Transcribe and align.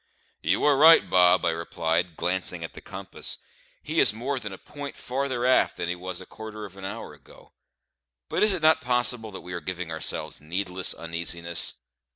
"You 0.41 0.63
are 0.63 0.77
right, 0.77 1.07
Bob," 1.07 1.45
I 1.45 1.51
replied, 1.51 2.17
glancing 2.17 2.63
at 2.63 2.73
the 2.73 2.81
compass; 2.81 3.37
"he 3.83 3.99
is 3.99 4.13
more 4.13 4.39
than 4.39 4.51
a 4.51 4.57
point 4.57 4.97
farther 4.97 5.45
aft 5.45 5.77
than 5.77 5.89
he 5.89 5.95
was 5.95 6.19
a 6.19 6.25
quarter 6.25 6.65
of 6.65 6.75
an 6.75 6.85
hour 6.85 7.13
ago; 7.13 7.53
but 8.27 8.41
is 8.41 8.51
it 8.51 8.63
not 8.63 8.81
possible 8.81 9.29
that 9.29 9.41
we 9.41 9.53
are 9.53 9.61
giving 9.61 9.91
ourselves 9.91 10.41
needless 10.41 10.95
uneasiness? 10.95 11.73